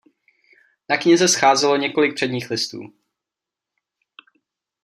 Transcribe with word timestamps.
Na 0.89 0.97
knize 0.97 1.27
scházelo 1.27 1.75
několik 1.77 2.15
předních 2.15 2.49
listů. 2.49 2.93